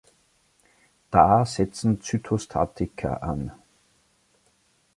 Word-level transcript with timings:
Da 1.11 1.45
setzen 1.45 2.01
Zytostatika 2.01 3.17
an. 3.21 3.51